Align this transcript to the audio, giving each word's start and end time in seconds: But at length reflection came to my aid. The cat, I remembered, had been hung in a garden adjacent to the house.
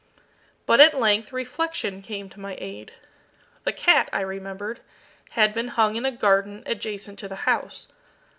But 0.65 0.79
at 0.81 0.97
length 0.99 1.31
reflection 1.31 2.01
came 2.01 2.27
to 2.29 2.39
my 2.39 2.57
aid. 2.59 2.93
The 3.65 3.71
cat, 3.71 4.09
I 4.11 4.21
remembered, 4.21 4.79
had 5.37 5.53
been 5.53 5.67
hung 5.67 5.95
in 5.95 6.05
a 6.07 6.11
garden 6.11 6.63
adjacent 6.65 7.19
to 7.19 7.27
the 7.27 7.35
house. 7.45 7.87